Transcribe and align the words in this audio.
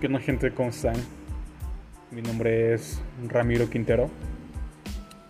¿Qué 0.00 0.06
onda 0.06 0.20
gente? 0.20 0.52
¿Cómo 0.52 0.68
están? 0.68 0.94
Mi 2.12 2.22
nombre 2.22 2.72
es 2.72 3.02
Ramiro 3.26 3.68
Quintero, 3.68 4.08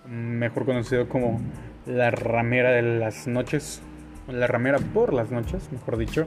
mejor 0.06 0.66
conocido 0.66 1.08
como 1.08 1.40
la 1.86 2.10
ramera 2.10 2.72
de 2.72 2.82
las 2.82 3.26
noches, 3.26 3.80
la 4.28 4.46
ramera 4.46 4.76
por 4.76 5.14
las 5.14 5.30
noches, 5.30 5.72
mejor 5.72 5.96
dicho. 5.96 6.26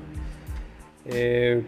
Eh, 1.06 1.62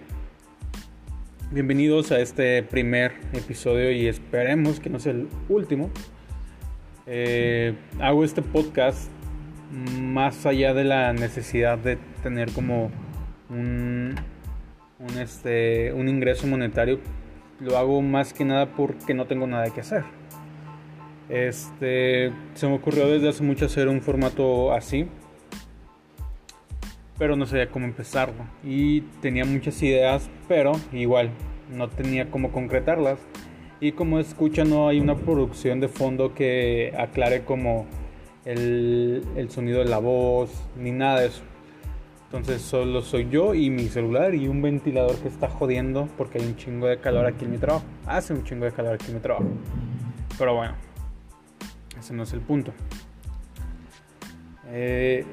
bienvenidos 1.52 2.12
a 2.12 2.20
este 2.20 2.64
primer 2.64 3.12
episodio 3.34 3.92
y 3.92 4.08
esperemos 4.08 4.80
que 4.80 4.90
no 4.90 4.98
sea 4.98 5.12
el 5.12 5.28
último. 5.50 5.92
Eh, 7.06 7.76
hago 8.00 8.24
este 8.24 8.42
podcast 8.42 9.12
más 10.02 10.48
allá 10.48 10.74
de 10.74 10.86
la 10.86 11.14
necesidad 11.14 11.78
de 11.78 12.00
tener 12.24 12.52
como 12.52 12.90
un 13.52 14.16
un, 15.04 15.18
este, 15.20 15.94
un 15.94 16.08
ingreso 16.08 16.48
monetario, 16.48 17.00
lo 17.60 17.78
hago 17.78 18.02
más 18.02 18.34
que 18.34 18.46
nada 18.46 18.68
porque 18.68 19.14
no 19.14 19.26
tengo 19.26 19.48
nada 19.48 19.70
que 19.70 19.82
hacer. 19.82 20.04
Este, 21.30 22.32
se 22.54 22.68
me 22.68 22.76
ocurrió 22.76 23.08
desde 23.08 23.30
hace 23.30 23.44
mucho 23.44 23.66
hacer 23.66 23.88
un 23.88 24.02
formato 24.02 24.74
así, 24.74 25.08
pero 27.18 27.36
no 27.36 27.46
sabía 27.46 27.70
cómo 27.70 27.86
empezarlo. 27.86 28.46
Y 28.64 29.02
tenía 29.22 29.46
muchas 29.46 29.82
ideas, 29.82 30.30
pero 30.48 30.74
igual 30.92 31.32
no 31.72 31.90
tenía 31.90 32.30
cómo 32.30 32.52
concretarlas. 32.52 33.20
Y 33.80 33.94
como 33.94 34.20
escucha, 34.20 34.64
no 34.64 34.88
hay 34.88 35.00
una 35.00 35.16
producción 35.16 35.80
de 35.80 35.90
fondo 35.90 36.34
que 36.34 36.94
aclare 36.98 37.44
como 37.44 37.86
el, 38.46 39.24
el 39.36 39.50
sonido 39.50 39.80
de 39.80 39.86
la 39.86 39.98
voz, 39.98 40.50
ni 40.78 40.92
nada 40.92 41.22
de 41.22 41.28
eso. 41.28 41.44
Entonces 42.34 42.64
solo 42.64 43.04
soy 43.04 43.30
yo 43.30 43.54
y 43.54 43.70
mi 43.70 43.90
celular 43.90 44.34
y 44.34 44.48
un 44.48 44.60
ventilador 44.60 45.16
que 45.18 45.28
está 45.28 45.48
jodiendo 45.48 46.10
porque 46.18 46.40
hay 46.40 46.48
un 46.48 46.56
chingo 46.56 46.88
de 46.88 46.98
calor 46.98 47.28
aquí 47.28 47.46
en 47.46 47.52
mi 47.52 47.60
trabajo. 47.60 47.86
Hace 48.08 48.34
un 48.34 48.44
chingo 48.44 48.66
de 48.66 48.72
calor 48.72 48.96
aquí 48.96 49.06
en 49.10 49.14
mi 49.14 49.20
trabajo. 49.20 49.46
Pero 50.40 50.56
bueno, 50.56 50.74
ese 51.96 52.12
no 52.16 52.24
es 52.24 52.34
el 52.34 52.42
punto. 52.42 52.74
Eh, 54.72 55.24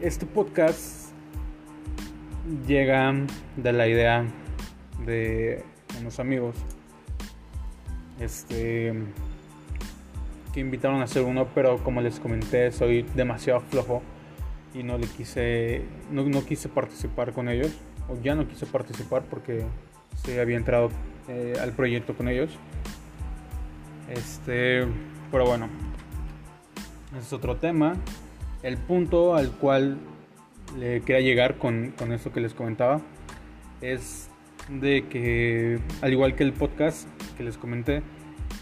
este 0.00 0.26
podcast 0.26 1.12
llega 2.66 3.14
de 3.56 3.72
la 3.72 3.86
idea 3.86 4.26
de 5.06 5.62
unos 6.00 6.18
amigos 6.18 6.56
este 8.18 8.92
que 10.52 10.58
invitaron 10.58 11.00
a 11.00 11.04
hacer 11.04 11.22
uno, 11.22 11.46
pero 11.54 11.78
como 11.84 12.00
les 12.00 12.18
comenté, 12.18 12.72
soy 12.72 13.02
demasiado 13.14 13.60
flojo 13.60 14.02
y 14.74 14.82
no 14.82 14.98
le 14.98 15.06
quise, 15.06 15.82
no, 16.10 16.24
no, 16.24 16.44
quise 16.44 16.68
participar 16.68 17.32
con 17.32 17.48
ellos, 17.48 17.72
o 18.08 18.20
ya 18.20 18.34
no 18.34 18.46
quise 18.46 18.66
participar 18.66 19.22
porque 19.22 19.64
se 20.24 20.40
había 20.40 20.56
entrado 20.56 20.90
eh, 21.28 21.54
al 21.60 21.72
proyecto 21.72 22.14
con 22.14 22.28
ellos. 22.28 22.50
Este, 24.08 24.86
pero 25.30 25.46
bueno, 25.46 25.68
es 27.18 27.32
otro 27.32 27.56
tema. 27.56 27.96
El 28.62 28.76
punto 28.76 29.36
al 29.36 29.52
cual 29.52 29.98
le 30.78 31.00
quería 31.02 31.20
llegar 31.20 31.58
con, 31.58 31.92
con 31.96 32.12
esto 32.12 32.32
que 32.32 32.40
les 32.40 32.54
comentaba 32.54 33.00
es 33.80 34.28
de 34.68 35.06
que, 35.08 35.78
al 36.02 36.12
igual 36.12 36.34
que 36.34 36.44
el 36.44 36.52
podcast 36.52 37.08
que 37.36 37.44
les 37.44 37.56
comenté, 37.56 38.02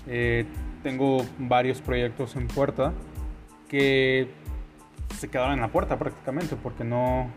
eh, 0.06 0.44
tengo 0.82 1.24
varios 1.38 1.80
proyectos 1.80 2.36
en 2.36 2.46
puerta 2.46 2.92
que 3.68 4.28
se 5.14 5.28
quedaron 5.28 5.54
en 5.54 5.60
la 5.60 5.68
puerta 5.68 5.98
prácticamente 5.98 6.56
porque 6.56 6.84
no, 6.84 7.30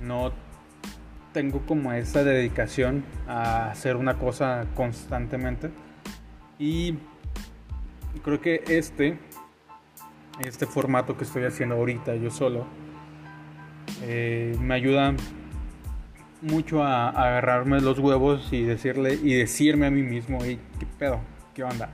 no 0.00 0.32
tengo 1.32 1.60
como 1.66 1.92
esa 1.92 2.24
dedicación 2.24 3.04
a 3.26 3.70
hacer 3.70 3.96
una 3.96 4.14
cosa 4.14 4.66
constantemente. 4.74 5.70
Y 6.58 6.98
creo 8.22 8.40
que 8.40 8.64
este 8.68 9.18
este 10.40 10.66
formato 10.66 11.16
que 11.16 11.24
estoy 11.24 11.44
haciendo 11.44 11.74
ahorita 11.74 12.14
yo 12.14 12.30
solo 12.30 12.64
eh, 14.02 14.56
me 14.60 14.74
ayuda 14.74 15.14
mucho 16.42 16.84
a, 16.84 17.08
agarrarme 17.08 17.80
los 17.80 17.98
huevos 17.98 18.52
y 18.52 18.62
decirle 18.62 19.14
y 19.14 19.34
decirme 19.34 19.86
a 19.86 19.90
mí 19.90 20.02
mismo 20.02 20.38
qué 20.38 20.86
pedo 20.98 21.20
qué 21.54 21.64
onda 21.64 21.90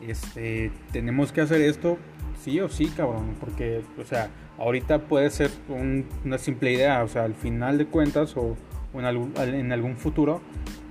este 0.00 0.72
tenemos 0.92 1.32
que 1.32 1.40
hacer 1.42 1.60
esto 1.60 1.98
sí 2.40 2.60
o 2.60 2.68
sí, 2.68 2.86
cabrón, 2.86 3.36
porque, 3.38 3.82
o 3.98 4.04
sea, 4.04 4.30
ahorita 4.58 5.00
puede 5.00 5.30
ser 5.30 5.50
una 5.68 6.38
simple 6.38 6.72
idea, 6.72 7.02
o 7.04 7.08
sea, 7.08 7.24
al 7.24 7.34
final 7.34 7.78
de 7.78 7.86
cuentas 7.86 8.36
o, 8.36 8.56
en, 8.94 9.72
algún, 9.72 9.96
futuro 9.96 10.40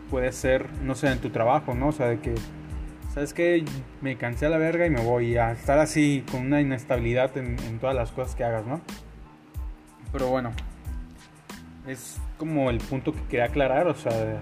puede 0.10 0.32
ser, 0.32 0.70
no 0.84 0.96
sé, 0.96 1.12
en 1.12 1.20
tu 1.20 1.30
trabajo, 1.30 1.74
¿no? 1.74 1.88
O 1.88 1.92
sea, 1.92 2.08
de 2.08 2.20
que, 2.20 2.36
¿sabes 3.14 3.34
qué? 3.34 3.64
Me 4.02 4.16
cansé 4.18 4.46
a 4.46 4.50
la 4.50 4.58
verga 4.58 4.86
y 4.86 4.90
me 4.90 5.02
voy 5.02 5.38
a 5.38 5.52
estar 5.52 5.80
así 5.80 6.24
con 6.32 6.42
una 6.42 6.62
inestabilidad 6.62 7.36
en, 7.38 7.58
en 7.60 7.80
todas 7.80 7.96
las 7.96 8.12
cosas 8.12 8.36
que 8.36 8.44
hagas, 8.44 8.66
¿no? 8.66 8.82
Pero 10.12 10.28
bueno, 10.28 10.52
es 11.88 12.20
como 12.38 12.70
el 12.70 12.78
punto 12.78 13.12
que 13.14 13.22
quería 13.24 13.46
aclarar, 13.46 13.88
o 13.88 13.96
sea, 13.96 14.42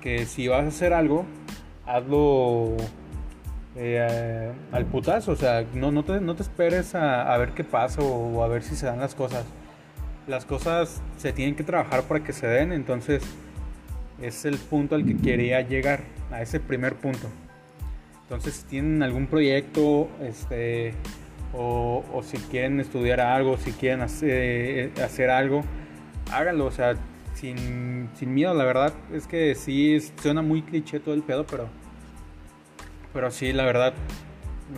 que 0.00 0.26
si 0.26 0.48
vas 0.48 0.64
a 0.64 0.68
hacer 0.68 0.92
algo, 0.92 1.24
hazlo 1.86 2.76
eh, 3.78 4.52
al 4.72 4.86
putazo, 4.86 5.32
o 5.32 5.36
sea, 5.36 5.66
no, 5.74 5.90
no, 5.90 6.02
te, 6.02 6.18
no 6.20 6.34
te 6.34 6.42
esperes 6.42 6.94
a, 6.94 7.36
ver 7.36 7.50
qué 7.50 7.62
pasa 7.62 8.00
o, 8.00 8.42
a 8.42 8.48
ver 8.48 8.62
si 8.62 8.74
se 8.74 8.86
dan 8.86 9.00
las 9.00 9.14
cosas. 9.14 9.44
Las 10.26 10.44
cosas 10.44 11.02
se 11.18 11.32
tienen 11.32 11.54
que 11.54 11.62
trabajar 11.62 12.02
para 12.04 12.24
que 12.24 12.32
se 12.32 12.46
den, 12.46 12.72
entonces 12.72 13.22
es 14.20 14.44
el 14.46 14.56
punto 14.56 14.94
al 14.94 15.04
que 15.04 15.16
quería 15.16 15.60
llegar, 15.60 16.00
a 16.30 16.42
ese 16.42 16.58
primer 16.58 16.94
punto. 16.94 17.28
Entonces, 18.22 18.54
si 18.54 18.66
tienen 18.66 19.02
algún 19.02 19.26
proyecto, 19.26 20.08
este, 20.22 20.94
o, 21.52 22.02
o 22.12 22.22
si 22.22 22.38
quieren 22.38 22.80
estudiar 22.80 23.20
algo, 23.20 23.58
si 23.58 23.72
quieren 23.72 24.00
hacer, 24.00 24.90
hacer 25.02 25.30
algo, 25.30 25.62
háganlo, 26.32 26.66
o 26.66 26.72
sea, 26.72 26.94
sin, 27.34 28.08
sin 28.14 28.34
miedo, 28.34 28.54
la 28.54 28.64
verdad 28.64 28.94
es 29.12 29.26
que 29.26 29.54
sí 29.54 30.00
suena 30.20 30.42
muy 30.42 30.62
cliché 30.62 30.98
todo 30.98 31.14
el 31.14 31.22
pedo, 31.22 31.46
pero 31.46 31.68
pero 33.16 33.30
sí, 33.30 33.50
la 33.54 33.64
verdad, 33.64 33.94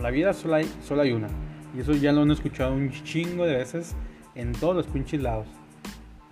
la 0.01 0.11
vida 0.11 0.31
solo 0.31 0.55
hay, 0.55 0.73
solo 0.81 1.01
hay 1.01 1.11
una. 1.11 1.27
Y 1.75 1.81
eso 1.81 1.91
ya 1.91 2.13
lo 2.13 2.21
han 2.21 2.31
escuchado 2.31 2.73
un 2.73 2.89
chingo 2.89 3.45
de 3.45 3.57
veces 3.57 3.97
en 4.33 4.53
todos 4.53 4.73
los 4.73 4.87
pinches 4.87 5.21
lados. 5.21 5.45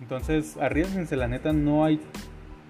Entonces, 0.00 0.56
arriesguense, 0.56 1.16
la 1.16 1.28
neta, 1.28 1.52
no 1.52 1.84
hay 1.84 2.00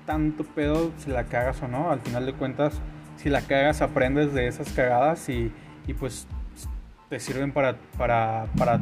tanto 0.06 0.42
pedo 0.42 0.90
si 0.98 1.10
la 1.12 1.26
cagas 1.26 1.62
o 1.62 1.68
no. 1.68 1.92
Al 1.92 2.00
final 2.00 2.26
de 2.26 2.32
cuentas, 2.32 2.80
si 3.14 3.28
la 3.28 3.42
cagas, 3.42 3.80
aprendes 3.80 4.34
de 4.34 4.48
esas 4.48 4.72
cagadas 4.72 5.28
y, 5.28 5.52
y 5.86 5.94
pues 5.94 6.26
te 7.08 7.20
sirven 7.20 7.52
para, 7.52 7.76
para, 7.96 8.46
para 8.58 8.80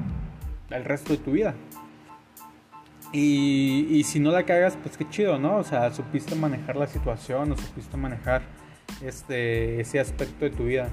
el 0.71 0.87
resto 0.87 1.13
de 1.13 1.19
tu 1.19 1.33
vida. 1.33 1.55
Y, 3.13 3.89
y, 3.91 4.05
si 4.05 4.21
no 4.21 4.31
la 4.31 4.45
cagas, 4.45 4.79
pues 4.83 4.97
qué 4.97 5.07
chido, 5.11 5.39
¿no? 5.39 5.59
O 5.59 5.65
sea, 5.65 5.93
supiste 5.93 6.35
manejar 6.35 6.77
la 6.77 6.87
situación 6.87 7.53
o 7.53 7.59
supiste 7.59 7.99
manejar 7.99 8.41
este, 9.03 9.81
ese 9.81 10.01
aspecto 10.01 10.45
de 10.45 10.51
tu 10.51 10.65
vida. 10.65 10.89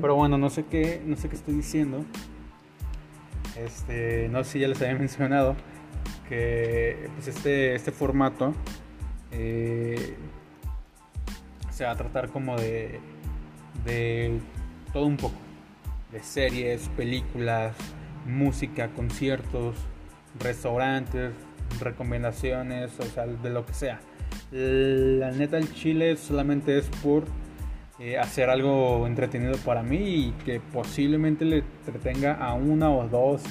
Pero 0.00 0.14
bueno, 0.14 0.38
no 0.38 0.50
sé 0.50 0.64
qué, 0.64 1.02
no 1.04 1.16
sé 1.16 1.28
qué 1.28 1.36
estoy 1.36 1.54
diciendo. 1.54 2.04
Este, 3.56 4.28
no 4.30 4.44
sé 4.44 4.52
si 4.52 4.58
ya 4.60 4.68
les 4.68 4.80
había 4.82 4.94
mencionado 4.98 5.56
que 6.28 7.08
pues 7.16 7.28
este, 7.28 7.74
este 7.74 7.90
formato 7.90 8.54
eh, 9.32 10.14
se 11.70 11.84
va 11.84 11.90
a 11.92 11.96
tratar 11.96 12.28
como 12.28 12.56
de, 12.56 13.00
de 13.84 14.38
todo 14.92 15.06
un 15.06 15.16
poco. 15.16 15.34
De 16.12 16.20
series, 16.22 16.88
películas, 16.90 17.74
música, 18.26 18.88
conciertos, 18.88 19.76
restaurantes, 20.38 21.32
recomendaciones, 21.80 22.98
o 22.98 23.04
sea, 23.04 23.26
de 23.26 23.50
lo 23.50 23.64
que 23.64 23.74
sea. 23.74 24.00
La 24.50 25.30
neta, 25.30 25.58
el 25.58 25.72
chile 25.74 26.16
solamente 26.16 26.76
es 26.76 26.86
por 27.02 27.24
eh, 28.00 28.18
hacer 28.18 28.50
algo 28.50 29.06
entretenido 29.06 29.56
para 29.58 29.82
mí 29.82 29.98
y 29.98 30.32
que 30.44 30.58
posiblemente 30.58 31.44
le 31.44 31.58
entretenga 31.58 32.34
a 32.34 32.54
una 32.54 32.90
o 32.90 33.06
dos 33.08 33.42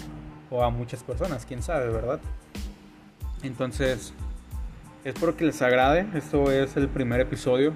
o 0.49 0.63
a 0.63 0.69
muchas 0.69 1.03
personas, 1.03 1.45
quién 1.45 1.61
sabe, 1.61 1.89
¿verdad? 1.89 2.19
Entonces, 3.43 4.13
espero 5.03 5.37
que 5.37 5.45
les 5.45 5.61
agrade. 5.61 6.07
Esto 6.15 6.51
es 6.51 6.75
el 6.75 6.89
primer 6.89 7.21
episodio. 7.21 7.73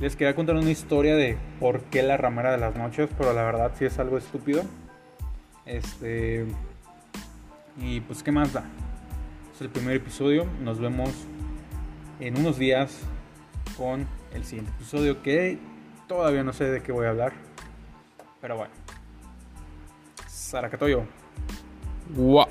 Les 0.00 0.14
quería 0.14 0.34
contar 0.34 0.56
una 0.56 0.70
historia 0.70 1.16
de 1.16 1.36
por 1.58 1.80
qué 1.84 2.02
la 2.02 2.16
ramera 2.16 2.52
de 2.52 2.58
las 2.58 2.76
noches, 2.76 3.08
pero 3.16 3.32
la 3.32 3.42
verdad 3.44 3.72
sí 3.78 3.84
es 3.84 3.98
algo 3.98 4.18
estúpido. 4.18 4.62
Este. 5.66 6.44
Y 7.80 8.00
pues, 8.00 8.22
¿qué 8.22 8.30
más 8.30 8.52
da? 8.52 8.64
Es 9.54 9.60
el 9.60 9.70
primer 9.70 9.96
episodio. 9.96 10.46
Nos 10.62 10.78
vemos 10.78 11.10
en 12.20 12.38
unos 12.38 12.58
días 12.58 13.00
con 13.76 14.06
el 14.32 14.44
siguiente 14.44 14.72
episodio 14.76 15.22
que 15.22 15.58
todavía 16.06 16.44
no 16.44 16.52
sé 16.52 16.64
de 16.64 16.82
qué 16.82 16.92
voy 16.92 17.06
a 17.06 17.10
hablar. 17.10 17.32
Pero 18.40 18.56
bueno. 18.56 18.72
Saracatoyo. 20.28 21.04
Wow. 22.14 22.46